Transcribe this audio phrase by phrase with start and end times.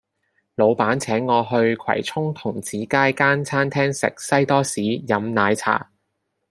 [0.55, 5.91] 老闆請我去葵涌童子街間餐廳食西多士飲奶茶